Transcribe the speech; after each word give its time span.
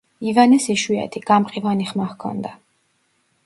ივანეს 0.29 0.65
იშვიათი, 0.75 1.21
„გამყივანი“ 1.29 1.87
ხმა 1.93 2.11
ჰქონდა. 2.17 2.59